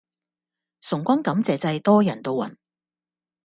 [0.81, 2.55] 崇光感謝祭多人到暈